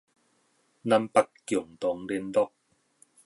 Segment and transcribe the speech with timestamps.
[0.03, 0.05] 南北
[1.45, 2.49] 共同聯絡